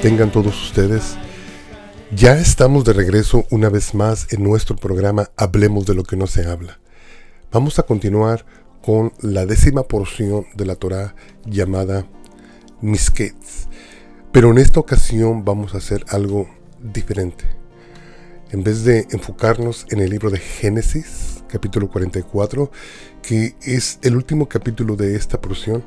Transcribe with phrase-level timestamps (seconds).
[0.00, 1.18] Tengan todos ustedes.
[2.16, 6.26] Ya estamos de regreso una vez más en nuestro programa Hablemos de lo que no
[6.26, 6.80] se habla.
[7.52, 8.46] Vamos a continuar
[8.80, 12.06] con la décima porción de la Torah llamada
[12.80, 13.68] Misketz.
[14.32, 16.48] Pero en esta ocasión vamos a hacer algo
[16.80, 17.44] diferente.
[18.52, 22.70] En vez de enfocarnos en el libro de Génesis, capítulo 44,
[23.20, 25.84] que es el último capítulo de esta porción,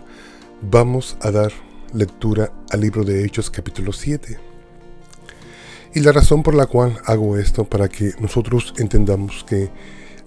[0.61, 1.51] vamos a dar
[1.93, 4.37] lectura al libro de Hechos capítulo 7.
[5.93, 9.69] Y la razón por la cual hago esto para que nosotros entendamos que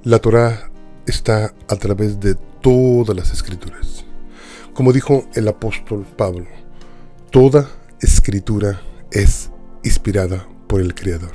[0.04, 0.70] la Torah
[1.06, 4.04] está a través de todas las escrituras.
[4.74, 6.46] Como dijo el apóstol Pablo,
[7.30, 7.68] toda
[8.00, 8.80] escritura
[9.10, 9.50] es
[9.82, 11.32] inspirada por el Creador.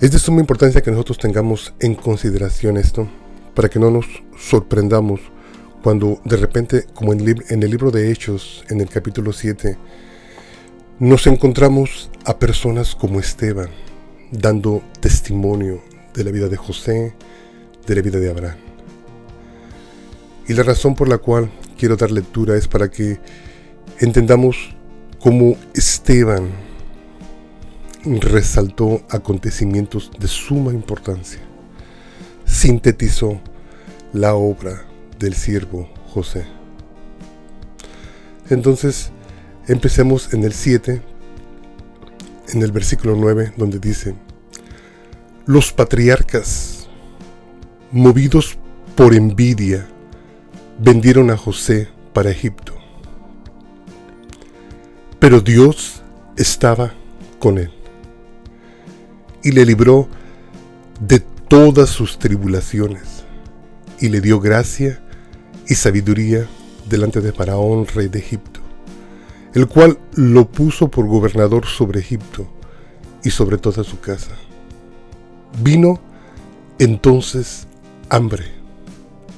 [0.00, 3.08] Es de suma importancia que nosotros tengamos en consideración esto
[3.54, 4.06] para que no nos
[4.38, 5.20] sorprendamos
[5.82, 9.76] cuando de repente, como en, el libro de Hechos, en el capítulo 7,
[11.00, 13.68] nos encontramos a personas como Esteban,
[14.30, 15.82] dando testimonio
[16.14, 17.14] de la vida de José,
[17.84, 18.58] de la vida de Abraham.
[20.46, 23.18] Y la razón por la cual quiero dar lectura es para que
[23.98, 24.76] entendamos
[25.18, 26.50] cómo Esteban
[28.04, 31.40] resaltó acontecimientos de suma importancia,
[32.44, 33.40] sintetizó
[34.12, 34.91] la obra
[35.22, 36.44] del siervo José.
[38.50, 39.12] Entonces,
[39.68, 41.00] empecemos en el 7,
[42.48, 44.14] en el versículo 9, donde dice,
[45.46, 46.88] los patriarcas,
[47.92, 48.58] movidos
[48.96, 49.86] por envidia,
[50.78, 52.74] vendieron a José para Egipto.
[55.18, 56.02] Pero Dios
[56.36, 56.94] estaba
[57.38, 57.70] con él
[59.44, 60.08] y le libró
[61.00, 63.24] de todas sus tribulaciones
[64.00, 65.01] y le dio gracia
[65.72, 66.46] y sabiduría
[66.86, 68.60] delante de Faraón, rey de Egipto,
[69.54, 72.46] el cual lo puso por gobernador sobre Egipto
[73.24, 74.32] y sobre toda su casa.
[75.62, 75.98] Vino
[76.78, 77.66] entonces
[78.10, 78.44] hambre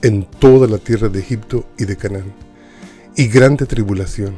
[0.02, 2.32] en toda la tierra de Egipto y de Canaán,
[3.14, 4.36] y grande tribulación,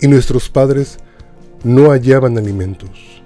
[0.00, 0.96] y nuestros padres
[1.62, 3.20] no hallaban alimentos.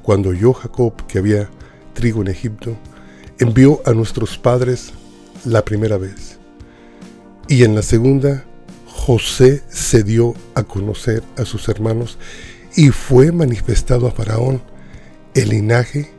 [0.00, 1.50] Cuando oyó Jacob que había
[1.92, 2.78] trigo en Egipto,
[3.38, 4.94] envió a nuestros padres
[5.44, 6.39] la primera vez
[7.50, 8.44] y en la segunda,
[8.86, 12.16] José se dio a conocer a sus hermanos
[12.76, 14.62] y fue manifestado a Faraón
[15.34, 16.12] el linaje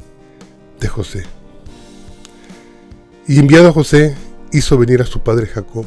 [0.81, 1.23] de José.
[3.29, 4.13] Y enviado a José,
[4.51, 5.85] hizo venir a su padre Jacob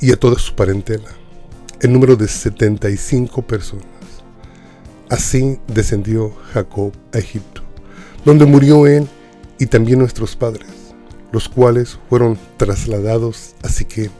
[0.00, 1.10] y a toda su parentela,
[1.80, 3.86] en número de 75 personas.
[5.08, 7.62] Así descendió Jacob a Egipto,
[8.24, 9.06] donde murió él
[9.60, 10.66] y también nuestros padres,
[11.30, 14.10] los cuales fueron trasladados a Siquem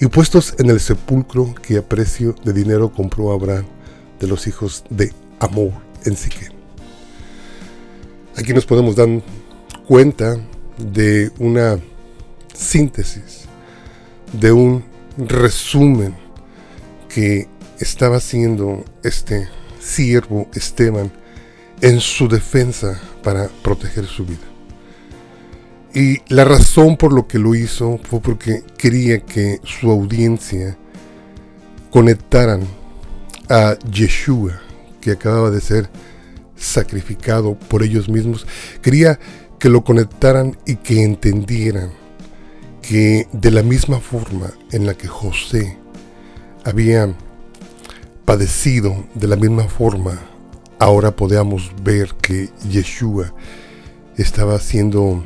[0.00, 3.66] y puestos en el sepulcro que a precio de dinero compró Abraham
[4.20, 5.72] de los hijos de Amor
[6.04, 6.52] en Siquem.
[8.36, 9.08] Aquí nos podemos dar
[9.86, 10.38] cuenta
[10.76, 11.78] de una
[12.54, 13.46] síntesis,
[14.32, 14.84] de un
[15.16, 16.14] resumen
[17.08, 19.48] que estaba haciendo este
[19.80, 21.10] siervo Esteban
[21.80, 24.55] en su defensa para proteger su vida.
[25.94, 30.76] Y la razón por lo que lo hizo fue porque quería que su audiencia
[31.90, 32.62] conectaran
[33.48, 34.60] a Yeshua,
[35.00, 35.88] que acababa de ser
[36.56, 38.46] sacrificado por ellos mismos.
[38.82, 39.18] Quería
[39.58, 41.90] que lo conectaran y que entendieran
[42.82, 45.78] que de la misma forma en la que José
[46.64, 47.14] había
[48.24, 50.20] padecido, de la misma forma
[50.78, 53.32] ahora podemos ver que Yeshua
[54.16, 55.24] estaba siendo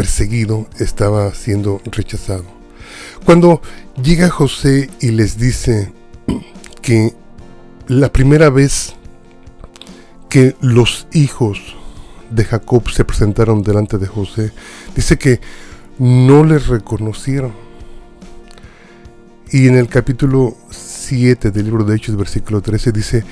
[0.00, 2.44] perseguido, estaba siendo rechazado.
[3.26, 3.60] Cuando
[4.02, 5.92] llega José y les dice
[6.80, 7.14] que
[7.86, 8.94] la primera vez
[10.30, 11.76] que los hijos
[12.30, 14.52] de Jacob se presentaron delante de José,
[14.96, 15.38] dice que
[15.98, 17.52] no les reconocieron.
[19.52, 23.22] Y en el capítulo 7 del libro de Hechos, versículo 13, dice,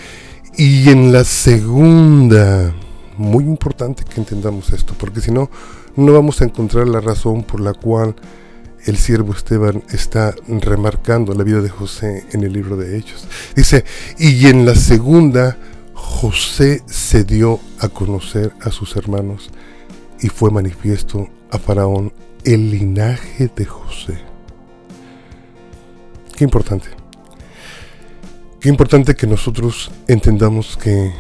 [0.55, 2.75] y en la segunda,
[3.17, 5.49] muy importante que entendamos esto, porque si no,
[5.99, 8.15] no vamos a encontrar la razón por la cual
[8.87, 13.27] el siervo Esteban está remarcando la vida de José en el libro de Hechos.
[13.57, 13.85] Dice,
[14.17, 15.59] y en la segunda,
[15.95, 19.51] José se dio a conocer a sus hermanos
[20.21, 22.13] y fue manifiesto a Faraón
[22.45, 24.21] el linaje de José.
[26.37, 26.87] Qué importante.
[28.61, 31.13] Qué importante que nosotros entendamos que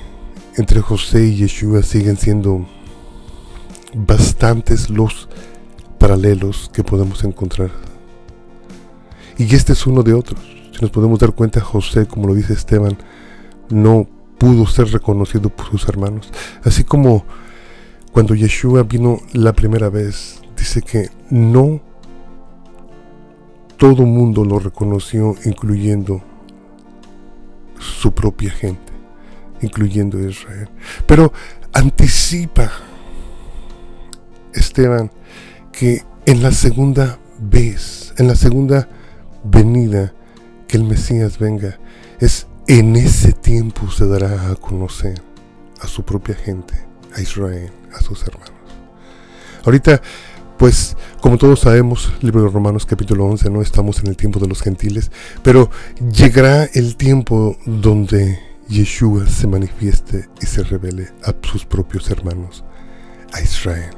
[0.57, 2.65] entre José y Yeshua siguen siendo
[3.95, 5.29] bastantes los
[5.99, 7.71] paralelos que podemos encontrar.
[9.37, 10.41] Y este es uno de otros.
[10.73, 12.97] Si nos podemos dar cuenta, José, como lo dice Esteban,
[13.69, 14.07] no
[14.39, 16.31] pudo ser reconocido por sus hermanos.
[16.65, 17.25] Así como
[18.13, 21.81] cuando Yeshua vino la primera vez, dice que no
[23.77, 26.21] todo mundo lo reconoció, incluyendo
[27.79, 28.93] su propia gente,
[29.61, 30.69] incluyendo Israel.
[31.07, 31.33] Pero
[31.73, 32.71] anticipa
[34.55, 35.11] Esteban
[35.73, 38.89] que en la segunda vez, en la segunda
[39.45, 40.13] venida
[40.67, 41.79] que el Mesías venga,
[42.21, 45.23] es en ese tiempo se dará a conocer
[45.81, 46.75] a su propia gente,
[47.17, 48.53] a Israel, a sus hermanos.
[49.65, 50.03] Ahorita,
[50.59, 54.49] pues, como todos sabemos, libro de Romanos capítulo 11, no estamos en el tiempo de
[54.49, 55.11] los gentiles,
[55.43, 55.71] pero
[56.13, 62.65] llegará el tiempo donde Yeshua se manifieste y se revele a sus propios hermanos,
[63.33, 63.98] a Israel.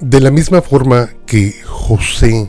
[0.00, 2.48] De la misma forma que José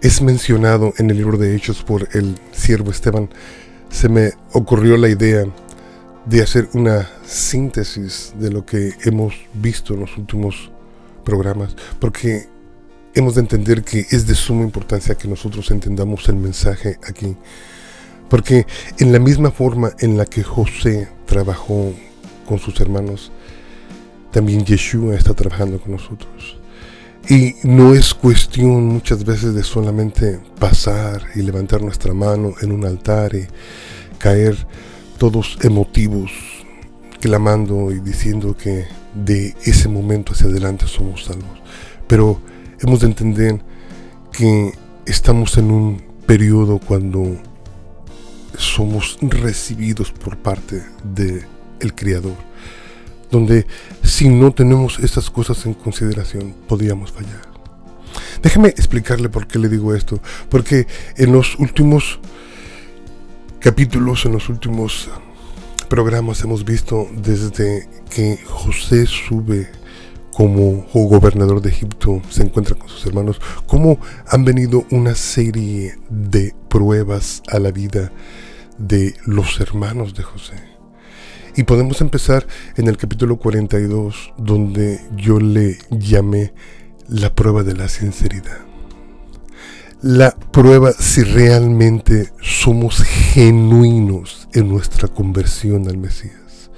[0.00, 3.28] es mencionado en el libro de Hechos por el siervo Esteban,
[3.90, 5.44] se me ocurrió la idea
[6.24, 10.72] de hacer una síntesis de lo que hemos visto en los últimos
[11.24, 12.48] programas, porque
[13.12, 17.36] hemos de entender que es de suma importancia que nosotros entendamos el mensaje aquí,
[18.30, 18.66] porque
[18.96, 21.92] en la misma forma en la que José trabajó
[22.48, 23.30] con sus hermanos,
[24.32, 26.56] también Yeshua está trabajando con nosotros.
[27.28, 32.84] Y no es cuestión muchas veces de solamente pasar y levantar nuestra mano en un
[32.84, 33.46] altar y
[34.18, 34.56] caer
[35.18, 36.32] todos emotivos,
[37.20, 41.60] clamando y diciendo que de ese momento hacia adelante somos salvos.
[42.08, 42.40] Pero
[42.80, 43.60] hemos de entender
[44.32, 44.72] que
[45.06, 47.36] estamos en un periodo cuando
[48.56, 51.44] somos recibidos por parte del
[51.80, 52.52] el Creador
[53.32, 53.66] donde
[54.04, 57.50] si no tenemos estas cosas en consideración podríamos fallar.
[58.42, 60.86] Déjeme explicarle por qué le digo esto, porque
[61.16, 62.20] en los últimos
[63.58, 65.08] capítulos, en los últimos
[65.88, 69.68] programas hemos visto desde que José sube
[70.32, 76.54] como gobernador de Egipto, se encuentra con sus hermanos, cómo han venido una serie de
[76.68, 78.12] pruebas a la vida
[78.78, 80.71] de los hermanos de José.
[81.54, 82.46] Y podemos empezar
[82.76, 86.54] en el capítulo 42, donde yo le llamé
[87.08, 88.58] la prueba de la sinceridad.
[90.00, 96.70] La prueba si realmente somos genuinos en nuestra conversión al Mesías.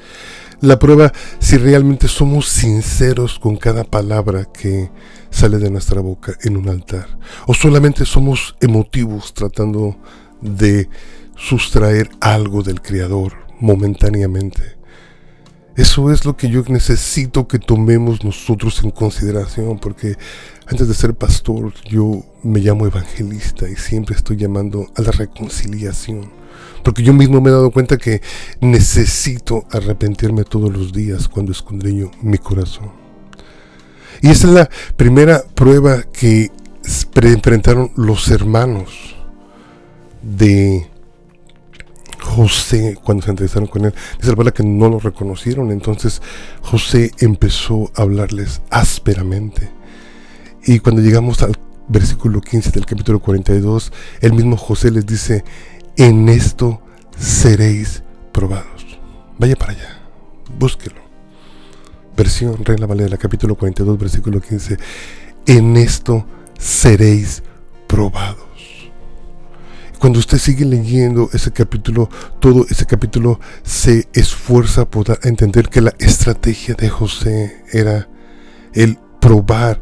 [0.61, 4.91] La prueba si realmente somos sinceros con cada palabra que
[5.31, 7.17] sale de nuestra boca en un altar.
[7.47, 9.97] O solamente somos emotivos tratando
[10.41, 10.89] de
[11.37, 14.63] sustraer algo del Creador momentáneamente.
[15.77, 20.17] Eso es lo que yo necesito que tomemos nosotros en consideración, porque
[20.67, 26.31] antes de ser pastor yo me llamo evangelista y siempre estoy llamando a la reconciliación,
[26.85, 28.23] porque yo mismo me he dado cuenta que
[28.61, 32.93] necesito arrepentirme todos los días cuando escondriño mi corazón.
[34.23, 36.53] Y esa es la primera prueba que
[37.15, 39.17] enfrentaron los hermanos
[40.23, 40.89] de
[42.25, 45.71] José, cuando se entrevistaron con él, dice la palabra que no lo reconocieron.
[45.71, 46.23] Entonces
[46.63, 49.71] José empezó a hablarles ásperamente.
[50.67, 55.45] Y cuando llegamos al versículo 15 del capítulo 42, el mismo José les dice,
[55.97, 56.81] en esto
[57.17, 58.03] seréis
[58.33, 58.99] probados.
[59.39, 60.03] Vaya para allá,
[60.59, 60.97] búsquelo.
[62.17, 64.79] Versión Reina Valera, capítulo 42, versículo 15.
[65.47, 66.27] En esto
[66.59, 67.43] seréis
[67.87, 68.54] probados.
[70.05, 75.95] Cuando usted sigue leyendo ese capítulo, todo ese capítulo se esfuerza por entender que la
[75.99, 78.07] estrategia de José era
[78.75, 79.81] el probar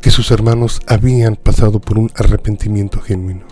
[0.00, 3.46] que sus hermanos habían pasado por un arrepentimiento genuino.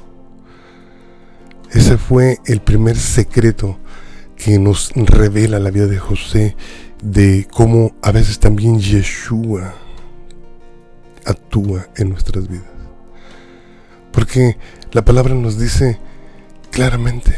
[1.73, 3.81] Ese fue el primer secreto
[4.37, 6.55] que nos revela la vida de José
[7.03, 9.75] de cómo a veces también Yeshua
[11.25, 12.71] actúa en nuestras vidas.
[14.13, 14.57] Porque
[14.93, 15.99] la palabra nos dice
[16.73, 17.37] claramente.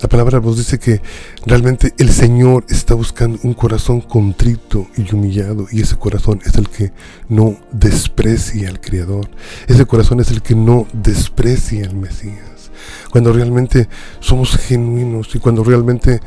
[0.00, 1.02] La palabra nos dice que
[1.44, 6.68] realmente el Señor está buscando un corazón contrito y humillado y ese corazón es el
[6.68, 6.92] que
[7.28, 9.28] no desprecia al Creador.
[9.66, 12.70] Ese corazón es el que no desprecia al Mesías.
[13.10, 13.88] Cuando realmente
[14.20, 16.20] somos genuinos y cuando realmente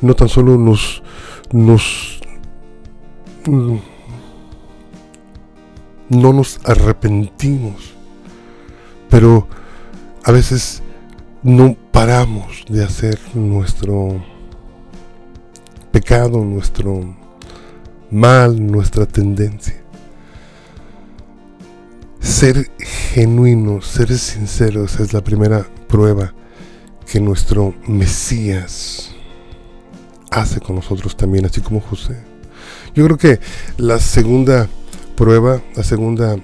[0.00, 1.02] no tan solo nos,
[1.52, 2.20] nos
[3.44, 3.76] mm,
[6.08, 7.92] no nos arrepentimos,
[9.10, 9.46] pero
[10.24, 10.82] a veces
[11.48, 14.22] no paramos de hacer nuestro
[15.90, 17.16] pecado, nuestro
[18.10, 19.82] mal, nuestra tendencia.
[22.20, 26.34] Ser genuinos, ser sinceros es la primera prueba
[27.10, 29.14] que nuestro Mesías
[30.30, 32.18] hace con nosotros también, así como José.
[32.94, 33.40] Yo creo que
[33.78, 34.68] la segunda
[35.16, 36.36] prueba, la segunda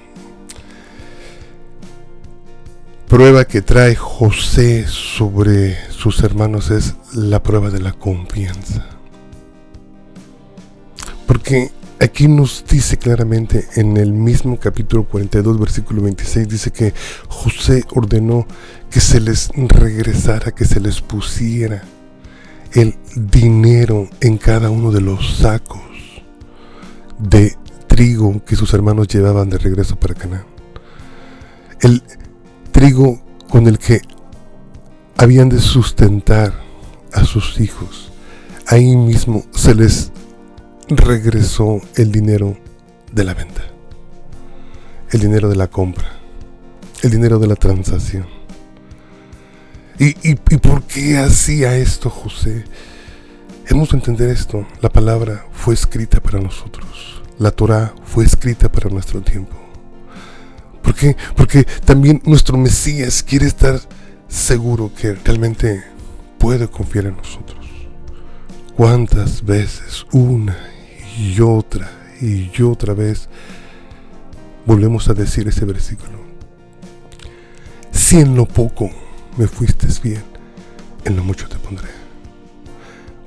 [3.08, 8.86] prueba que trae José sobre sus hermanos es la prueba de la confianza.
[11.26, 11.70] Porque
[12.00, 16.92] aquí nos dice claramente en el mismo capítulo 42, versículo 26, dice que
[17.28, 18.46] José ordenó
[18.90, 21.82] que se les regresara, que se les pusiera
[22.72, 25.80] el dinero en cada uno de los sacos
[27.18, 27.56] de
[27.86, 30.46] trigo que sus hermanos llevaban de regreso para Canaán.
[31.80, 32.02] El
[32.74, 34.00] trigo con el que
[35.16, 36.52] habían de sustentar
[37.12, 38.10] a sus hijos.
[38.66, 40.10] Ahí mismo se les
[40.88, 42.58] regresó el dinero
[43.12, 43.62] de la venta,
[45.12, 46.18] el dinero de la compra,
[47.02, 48.26] el dinero de la transacción.
[50.00, 52.64] ¿Y, y, por qué hacía esto José?
[53.68, 54.66] Hemos de entender esto.
[54.80, 57.22] La palabra fue escrita para nosotros.
[57.38, 59.63] La Torah fue escrita para nuestro tiempo.
[60.84, 61.16] ¿Por qué?
[61.34, 63.80] Porque también nuestro Mesías quiere estar
[64.28, 65.82] seguro que realmente
[66.38, 67.66] puede confiar en nosotros.
[68.76, 70.56] ¿Cuántas veces, una
[71.18, 73.30] y otra y otra vez,
[74.66, 76.18] volvemos a decir ese versículo?
[77.90, 78.90] Si en lo poco
[79.38, 80.22] me fuiste bien,
[81.06, 81.88] en lo mucho te pondré.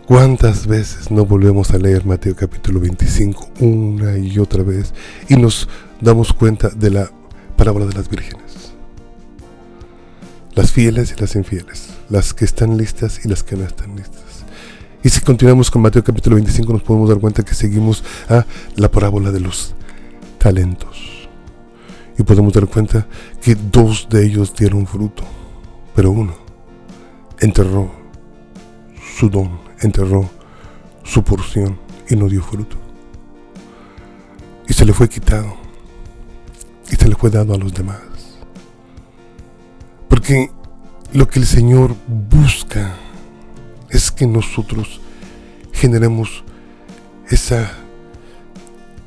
[0.05, 4.93] ¿Cuántas veces no volvemos a leer Mateo capítulo 25 una y otra vez
[5.27, 5.67] y nos
[5.99, 7.11] damos cuenta de la
[7.57, 8.71] parábola de las vírgenes?
[10.55, 14.45] Las fieles y las infieles, las que están listas y las que no están listas.
[15.03, 18.45] Y si continuamos con Mateo capítulo 25 nos podemos dar cuenta que seguimos a
[18.75, 19.75] la parábola de los
[20.37, 21.27] talentos.
[22.17, 23.05] Y podemos dar cuenta
[23.41, 25.23] que dos de ellos dieron fruto
[25.97, 26.35] pero uno
[27.39, 27.89] enterró
[29.17, 30.29] su don, enterró
[31.03, 32.77] su porción y no dio fruto.
[34.67, 35.66] Y se le fue quitado.
[36.91, 38.01] Y se le fue dado a los demás.
[40.07, 40.51] Porque
[41.13, 42.95] lo que el Señor busca
[43.89, 44.99] es que nosotros
[45.71, 46.43] generemos
[47.29, 47.71] esa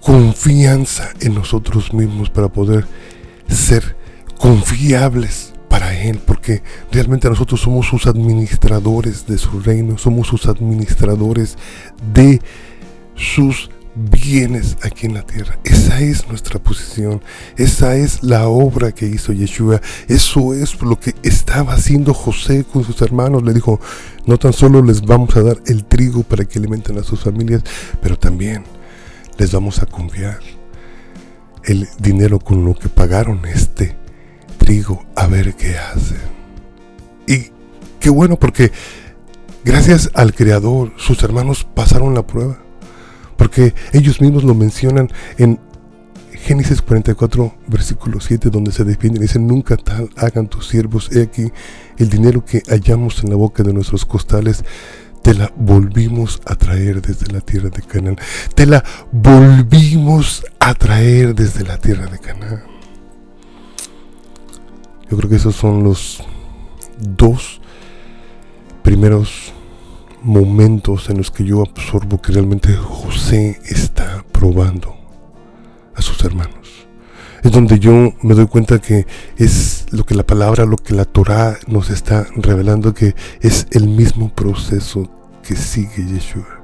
[0.00, 2.86] confianza en nosotros mismos para poder
[3.48, 3.96] ser
[4.38, 11.56] confiables para Él, porque realmente nosotros somos sus administradores de su reino, somos sus administradores
[12.12, 12.40] de
[13.14, 15.58] sus bienes aquí en la tierra.
[15.64, 17.22] Esa es nuestra posición,
[17.56, 22.84] esa es la obra que hizo Yeshua, eso es lo que estaba haciendo José con
[22.84, 23.42] sus hermanos.
[23.42, 23.80] Le dijo,
[24.26, 27.62] no tan solo les vamos a dar el trigo para que alimenten a sus familias,
[28.00, 28.64] pero también
[29.38, 30.40] les vamos a confiar
[31.64, 34.00] el dinero con lo que pagaron este
[35.16, 36.14] a ver qué hace.
[37.26, 37.50] Y
[37.98, 38.70] qué bueno porque
[39.64, 42.62] gracias al Creador sus hermanos pasaron la prueba.
[43.40, 45.58] Porque ellos mismos lo mencionan en
[46.30, 49.22] Génesis 44, versículo 7, donde se defienden.
[49.22, 51.10] Dicen, nunca tal hagan tus siervos.
[51.10, 51.50] He aquí
[51.96, 54.62] el dinero que hallamos en la boca de nuestros costales.
[55.22, 58.18] Te la volvimos a traer desde la tierra de Canaán.
[58.54, 62.62] Te la volvimos a traer desde la tierra de Canaán.
[65.10, 66.22] Yo creo que esos son los
[66.98, 67.62] dos
[68.82, 69.54] primeros
[70.22, 74.96] momentos en los que yo absorbo que realmente José está probando
[75.94, 76.86] a sus hermanos.
[77.42, 81.06] Es donde yo me doy cuenta que es lo que la palabra, lo que la
[81.06, 85.10] Torah nos está revelando, que es el mismo proceso
[85.42, 86.60] que sigue Yeshua.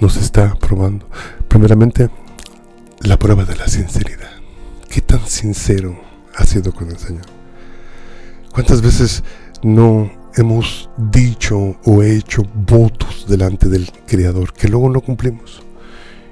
[0.00, 1.06] Nos está probando.
[1.48, 2.10] Primeramente,
[3.00, 4.30] la prueba de la sinceridad.
[4.90, 7.24] ¿Qué tan sincero ha sido con el Señor.
[8.52, 9.22] ¿Cuántas veces
[9.62, 15.62] no hemos dicho o hecho votos delante del Creador que luego no cumplimos?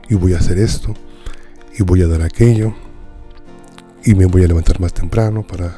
[0.08, 0.94] Y voy a hacer esto,
[1.78, 2.74] y voy a dar aquello,
[4.04, 5.76] y me voy a levantar más temprano para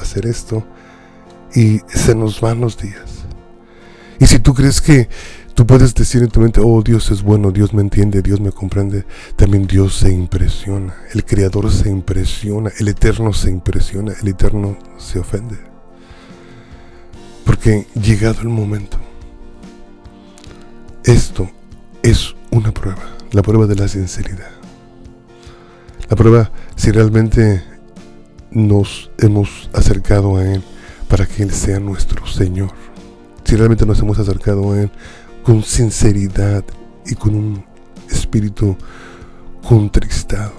[0.00, 0.64] hacer esto,
[1.54, 3.24] y se nos van los días.
[4.18, 5.08] Y si tú crees que
[5.58, 8.52] Tú puedes decir en tu mente, oh Dios es bueno, Dios me entiende, Dios me
[8.52, 9.04] comprende.
[9.34, 15.18] También Dios se impresiona, el Creador se impresiona, el Eterno se impresiona, el Eterno se
[15.18, 15.58] ofende.
[17.48, 18.98] Porque llegado el momento,
[21.02, 21.48] esto
[22.02, 23.02] es una prueba,
[23.32, 24.50] la prueba de la sinceridad.
[26.10, 27.64] La prueba si realmente
[28.50, 30.62] nos hemos acercado a Él
[31.08, 32.72] para que Él sea nuestro Señor.
[33.44, 34.90] Si realmente nos hemos acercado a Él
[35.42, 36.62] con sinceridad
[37.06, 37.64] y con un
[38.10, 38.76] espíritu
[39.66, 40.52] contristado.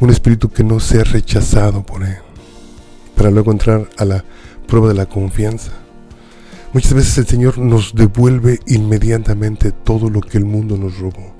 [0.00, 2.18] un espíritu que no sea rechazado por Él,
[3.16, 4.22] para luego entrar a la
[4.66, 5.72] prueba de la confianza.
[6.74, 11.36] Muchas veces el Señor nos devuelve inmediatamente todo lo que el mundo nos robó.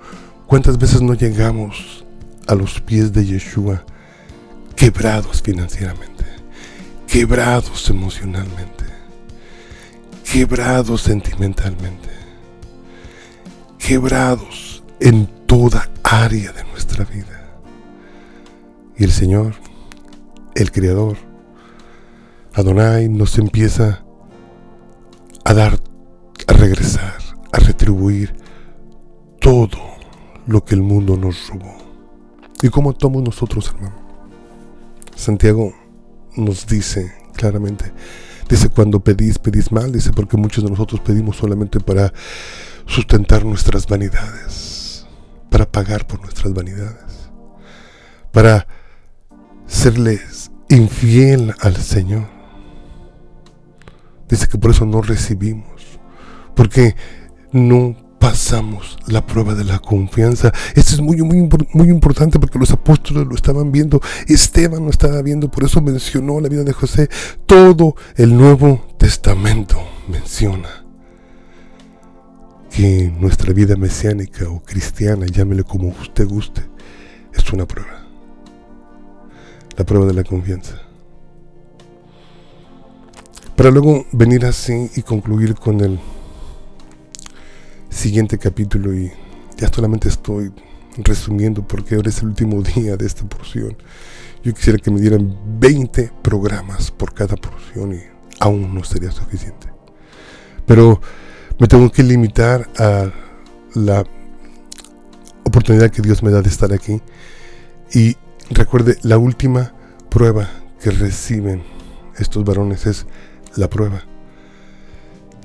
[0.47, 2.05] ¿Cuántas veces no llegamos
[2.47, 3.85] a los pies de Yeshua
[4.77, 6.25] quebrados financieramente,
[7.09, 8.85] quebrados emocionalmente,
[10.23, 12.11] quebrados sentimentalmente,
[13.77, 17.59] quebrados en toda área de nuestra vida?
[18.97, 19.57] Y el Señor,
[20.55, 21.17] el Creador,
[22.53, 24.04] Adonai nos empieza
[25.45, 25.79] a dar,
[26.47, 27.19] a regresar,
[27.53, 28.35] a retribuir
[29.41, 29.79] todo
[30.47, 31.77] lo que el mundo nos robó.
[32.63, 33.95] ¿Y cómo tomamos nosotros, hermano?
[35.15, 35.73] Santiago
[36.37, 37.93] nos dice claramente,
[38.49, 42.13] dice, cuando pedís, pedís mal, dice, porque muchos de nosotros pedimos solamente para
[42.87, 45.07] sustentar nuestras vanidades,
[45.51, 47.31] para pagar por nuestras vanidades,
[48.33, 48.67] para
[49.67, 52.34] serles infiel al Señor.
[54.35, 56.01] Dice que por eso no recibimos,
[56.57, 56.97] porque
[57.53, 60.53] no pasamos la prueba de la confianza.
[60.75, 65.23] Esto es muy, muy, muy importante porque los apóstoles lo estaban viendo, Esteban lo estaba
[65.23, 67.09] viendo, por eso mencionó la vida de José.
[67.47, 70.85] Todo el Nuevo Testamento menciona
[72.73, 76.63] que nuestra vida mesiánica o cristiana, llámele como usted guste,
[77.33, 78.05] es una prueba.
[79.77, 80.84] La prueba de la confianza
[83.57, 86.01] para luego venir así y concluir con el
[87.89, 89.13] siguiente capítulo y
[89.57, 90.53] ya solamente estoy
[90.99, 93.77] resumiendo porque ahora es el último día de esta porción.
[94.43, 98.01] Yo quisiera que me dieran 20 programas por cada porción y
[98.41, 99.69] aún no sería suficiente.
[100.67, 101.01] Pero
[101.59, 103.11] me tengo que limitar a
[103.75, 104.05] la
[105.45, 107.01] oportunidad que Dios me da de estar aquí.
[107.93, 108.17] Y
[108.51, 109.73] recuerde, la última
[110.11, 110.51] prueba
[110.83, 111.63] que reciben
[112.19, 113.07] estos varones es
[113.57, 114.03] la prueba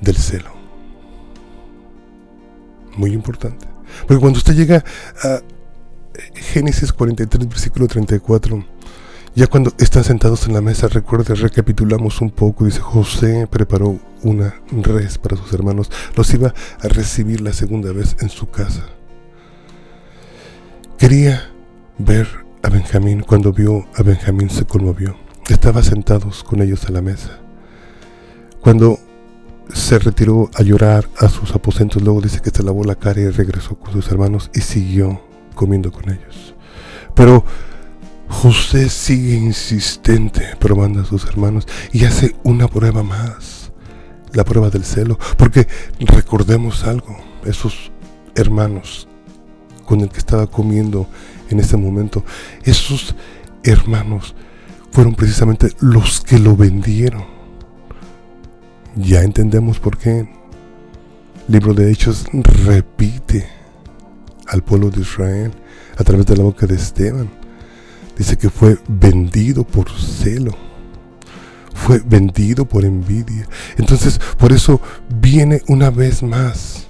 [0.00, 0.50] del celo.
[2.96, 3.66] Muy importante.
[4.06, 4.84] Porque cuando usted llega
[5.22, 5.40] a
[6.34, 8.64] Génesis 43, versículo 34,
[9.34, 14.60] ya cuando están sentados en la mesa, recuerde, recapitulamos un poco, dice, José preparó una
[14.70, 18.86] res para sus hermanos, los iba a recibir la segunda vez en su casa.
[20.98, 21.50] Quería
[21.98, 22.26] ver
[22.62, 25.16] a Benjamín, cuando vio a Benjamín se conmovió.
[25.48, 27.40] Estaba sentados con ellos a la mesa.
[28.60, 28.98] Cuando
[29.72, 33.28] se retiró a llorar a sus aposentos, luego dice que se lavó la cara y
[33.28, 35.22] regresó con sus hermanos y siguió
[35.54, 36.54] comiendo con ellos.
[37.14, 37.44] Pero
[38.28, 43.72] José sigue insistente probando a sus hermanos y hace una prueba más,
[44.32, 45.66] la prueba del celo, porque
[45.98, 47.90] recordemos algo, esos
[48.34, 49.08] hermanos
[49.84, 51.08] con el que estaba comiendo
[51.48, 52.24] en ese momento,
[52.62, 53.16] esos
[53.64, 54.34] hermanos
[54.92, 57.39] fueron precisamente los que lo vendieron
[58.96, 60.28] ya entendemos por qué.
[61.48, 63.48] Libro de Hechos repite
[64.46, 65.52] al pueblo de Israel
[65.96, 67.28] a través de la boca de Esteban.
[68.16, 70.52] Dice que fue vendido por celo.
[71.74, 73.48] Fue vendido por envidia.
[73.78, 74.80] Entonces, por eso
[75.20, 76.86] viene una vez más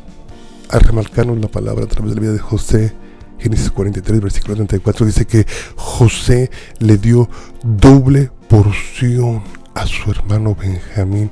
[0.68, 2.92] a remarcarnos la palabra a través de la vida de José.
[3.38, 7.30] Génesis 43, versículo 34 dice que José le dio
[7.62, 9.42] doble porción
[9.80, 11.30] a su hermano Benjamín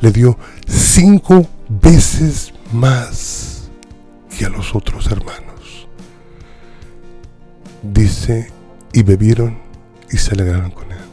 [0.00, 3.70] le dio cinco veces más
[4.36, 5.86] que a los otros hermanos.
[7.82, 8.50] Dice,
[8.94, 9.58] y bebieron
[10.10, 11.09] y se alegraron con él.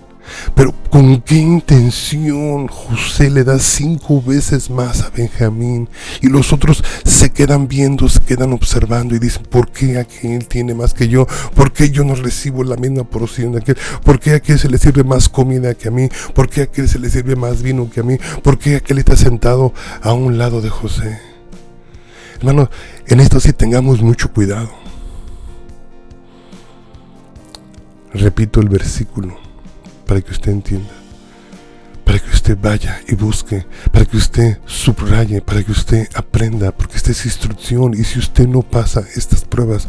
[0.56, 5.90] Pero ¿con qué intención José le da cinco veces más a Benjamín?
[6.22, 10.74] Y los otros se quedan viendo, se quedan observando y dicen, ¿por qué aquel tiene
[10.74, 11.28] más que yo?
[11.56, 13.78] ¿Por qué yo no recibo la misma porción de aquel?
[14.04, 16.10] ¿Por qué a aquel se le sirve más comida que a mí?
[16.34, 18.18] ¿Por qué a aquel se le sirve más vino que a mí?
[18.44, 21.20] ¿Por qué aquel está sentado a un lado de José?
[22.38, 22.70] Hermano,
[23.08, 24.70] en esto sí tengamos mucho cuidado.
[28.14, 29.47] Repito el versículo
[30.08, 30.94] para que usted entienda,
[32.06, 36.96] para que usted vaya y busque, para que usted subraye, para que usted aprenda, porque
[36.96, 39.88] esta es instrucción y si usted no pasa estas pruebas,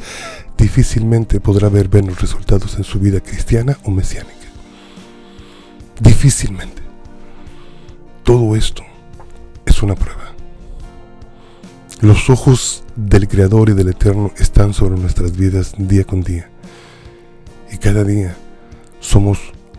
[0.58, 4.34] difícilmente podrá ver buenos resultados en su vida cristiana o mesiánica.
[6.00, 6.82] Difícilmente.
[8.24, 8.82] Todo esto
[9.64, 10.34] es una prueba.
[12.00, 16.50] Los ojos del Creador y del Eterno están sobre nuestras vidas día con día.
[17.72, 18.36] Y cada día
[19.00, 19.38] somos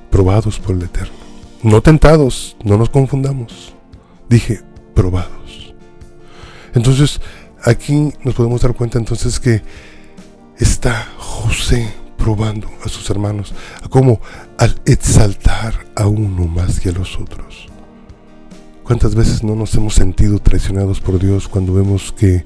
[0.10, 1.18] probados por el Eterno.
[1.64, 3.74] No tentados, no nos confundamos.
[4.30, 4.62] Dije,
[4.94, 5.74] probados.
[6.74, 7.20] Entonces,
[7.64, 9.62] aquí nos podemos dar cuenta entonces que
[10.58, 13.54] está José probando a sus hermanos,
[13.90, 14.20] como
[14.58, 17.68] al exaltar a uno más que a los otros.
[18.84, 22.46] ¿Cuántas veces no nos hemos sentido traicionados por Dios cuando vemos que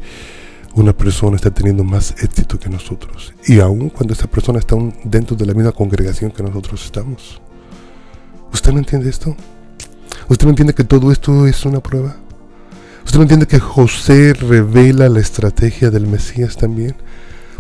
[0.75, 3.33] una persona está teniendo más éxito que nosotros?
[3.47, 7.41] Y aún cuando esa persona está dentro de la misma congregación que nosotros estamos.
[8.53, 9.35] ¿Usted no entiende esto?
[10.29, 12.15] ¿Usted no entiende que todo esto es una prueba?
[13.03, 16.95] ¿Usted no entiende que José revela la estrategia del Mesías también?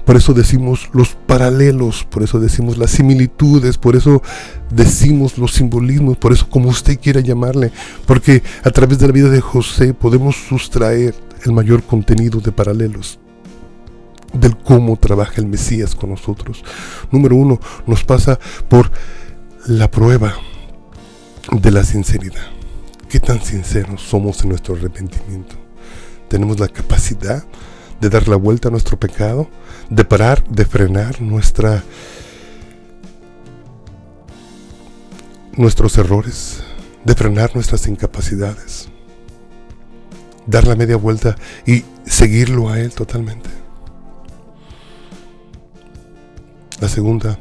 [0.05, 4.21] Por eso decimos los paralelos, por eso decimos las similitudes, por eso
[4.69, 7.71] decimos los simbolismos, por eso como usted quiera llamarle,
[8.05, 13.19] porque a través de la vida de José podemos sustraer el mayor contenido de paralelos
[14.33, 16.63] del cómo trabaja el Mesías con nosotros.
[17.11, 18.91] Número uno, nos pasa por
[19.67, 20.35] la prueba
[21.51, 22.47] de la sinceridad.
[23.09, 25.55] ¿Qué tan sinceros somos en nuestro arrepentimiento?
[26.27, 27.43] ¿Tenemos la capacidad
[27.99, 29.49] de dar la vuelta a nuestro pecado?
[29.89, 31.83] ¿De parar, de frenar nuestra,
[35.55, 36.63] nuestros errores?
[37.05, 38.89] ¿De frenar nuestras incapacidades?
[40.47, 43.49] Dar la media vuelta y seguirlo a Él totalmente.
[46.79, 47.37] La segunda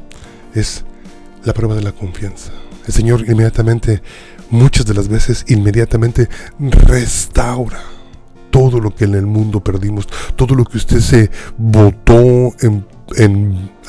[0.53, 0.85] es
[1.43, 2.51] la prueba de la confianza.
[2.85, 4.01] El Señor inmediatamente
[4.49, 7.81] muchas de las veces inmediatamente restaura
[8.53, 12.85] todo lo que en el mundo perdimos, todo lo que usted se botó en,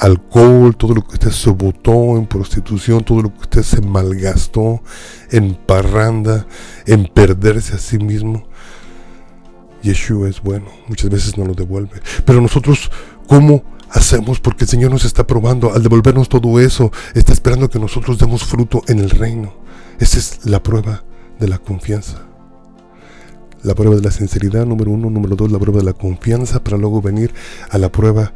[0.00, 4.82] alcohol, todo lo que usted se botó en prostitución, todo lo que usted se malgastó
[5.30, 6.46] en parranda,
[6.86, 8.48] en perderse a sí mismo.
[9.82, 12.00] Yeshua es bueno, muchas veces no lo devuelve.
[12.24, 12.90] Pero nosotros,
[13.28, 13.62] ¿cómo
[13.94, 14.40] hacemos?
[14.40, 18.44] Porque el Señor nos está probando, al devolvernos todo eso, está esperando que nosotros demos
[18.44, 19.54] fruto en el reino.
[19.98, 21.04] Esa es la prueba
[21.38, 22.26] de la confianza.
[23.62, 25.08] La prueba de la sinceridad, número uno.
[25.08, 27.32] Número dos, la prueba de la confianza para luego venir
[27.70, 28.32] a la prueba